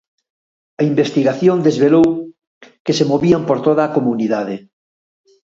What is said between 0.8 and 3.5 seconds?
A investigación desvelou que se movían